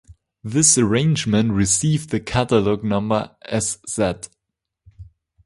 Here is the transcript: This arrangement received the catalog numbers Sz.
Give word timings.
This 0.43 0.79
arrangement 0.79 1.51
received 1.51 2.09
the 2.09 2.19
catalog 2.19 2.83
numbers 2.83 3.27
Sz. 3.51 4.29